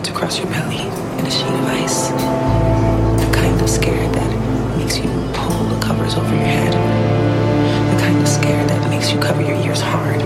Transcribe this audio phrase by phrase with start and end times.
[0.00, 0.80] spreads across your belly
[1.18, 2.08] in a sheet of ice.
[2.08, 6.72] The kind of scared that makes you pull the covers over your head.
[6.72, 10.20] The kind of scared that makes you cover your ears hard,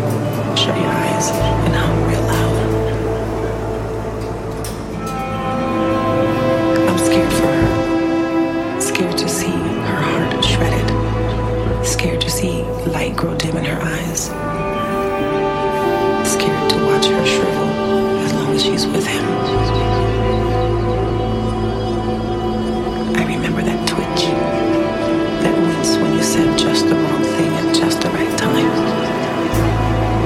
[0.57, 2.57] shut your eyes, and hum real loud.
[6.89, 8.81] I'm scared for her.
[8.81, 11.87] Scared to see her heart shredded.
[11.87, 12.63] Scared to see
[12.93, 14.31] light grow dim in her eyes.
[18.87, 19.25] With him.
[23.17, 24.25] I remember that twitch,
[25.43, 28.71] that wince when you said just the wrong thing at just the right time.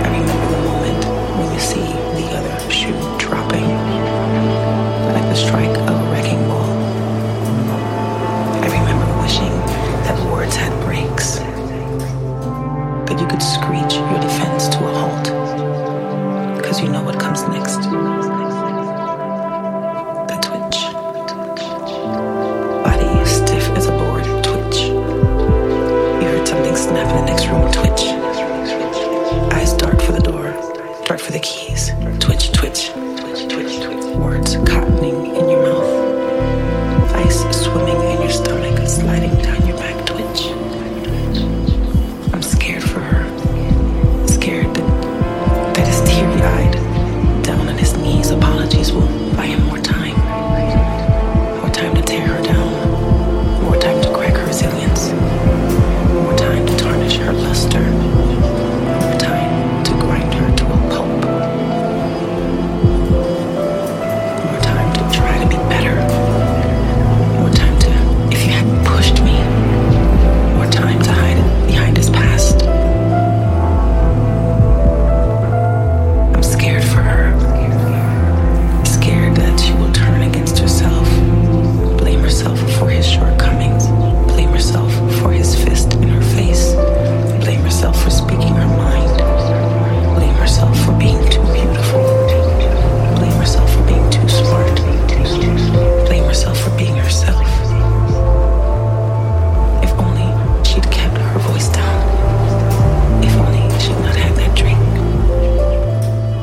[0.05, 1.05] I remember the moment
[1.39, 1.87] when you see
[2.17, 3.69] the other shoe dropping,
[5.13, 6.71] like the strike of a wrecking ball.
[8.63, 9.55] I remember wishing
[10.07, 11.39] that words had brakes,
[13.07, 18.08] that you could screech your defense to a halt, because you know what comes next.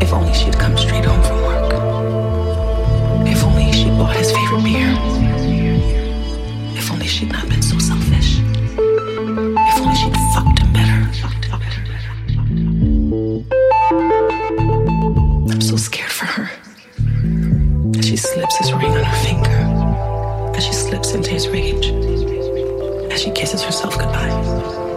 [0.02, 1.74] If only she'd come straight home from work.
[3.28, 4.92] If only she'd bought his favorite beer.
[6.78, 8.40] If only she'd not been so selfish.
[8.40, 11.10] If only she'd fucked him better.
[15.52, 16.50] I'm so scared for her.
[17.98, 20.56] As she slips his ring on her finger.
[20.56, 21.88] As she slips into his rage.
[23.12, 24.95] As she kisses herself goodbye.